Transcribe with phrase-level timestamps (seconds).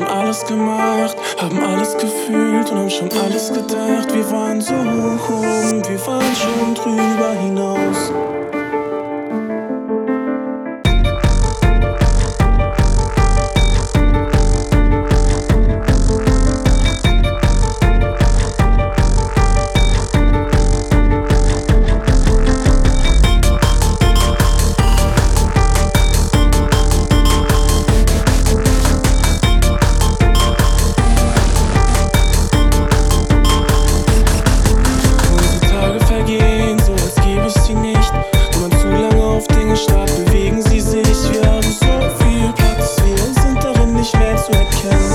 [0.00, 4.12] schon alles gemacht, haben alles gefühlt und haben schon alles gedacht.
[4.14, 8.12] Wir waren so hoch und wir waren schon drüber hinaus.
[44.12, 45.09] mich mehr zu erkennen.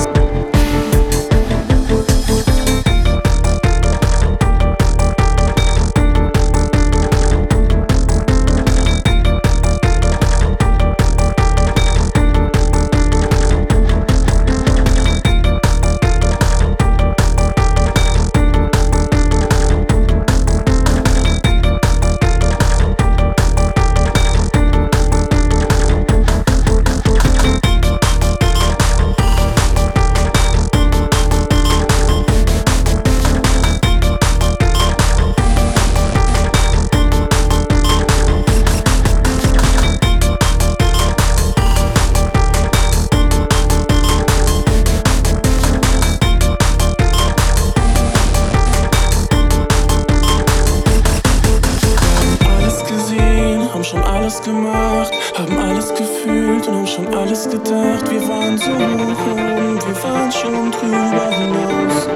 [54.25, 58.09] alles gemacht, haben alles gefühlt und haben schon alles gedacht.
[58.09, 62.07] Wir waren so hoch oben, wir waren schon drüber hinaus.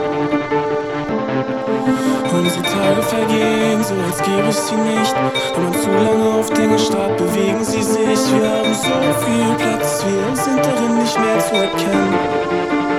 [2.33, 5.15] Unsere Tage vergehen, so als gäbe es sie nicht.
[5.53, 8.19] Wenn man zu lange auf Dinge starrt, bewegen sie sich.
[8.33, 8.89] Wir haben so
[9.23, 12.98] viel Platz, wir sind darin nicht mehr zu erkennen.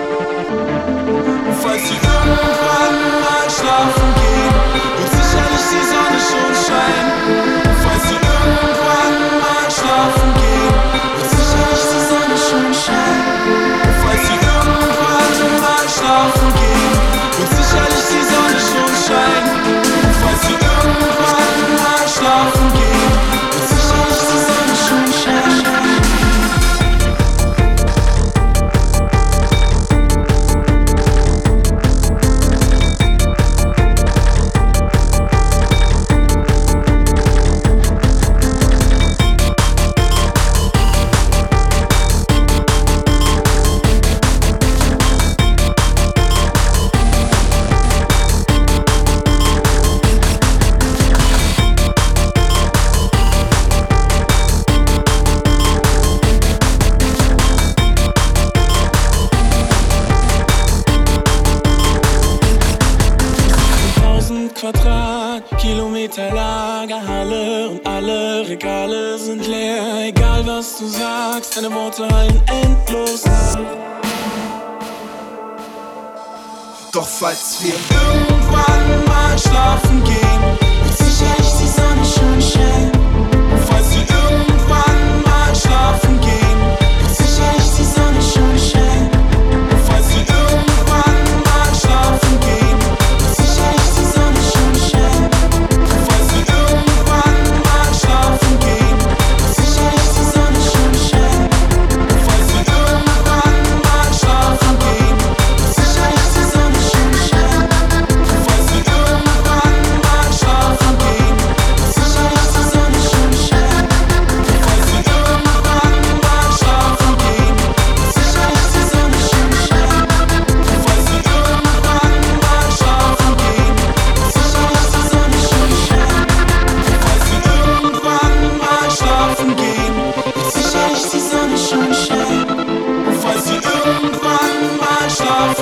[66.10, 70.06] zweite Lagerhalle und alle Regale sind leer.
[70.08, 73.66] Egal was du sagst, deine Worte halten endlos an.
[76.92, 80.19] Doch falls wir irgendwann mal schlafen gehen,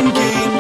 [0.05, 0.58] game.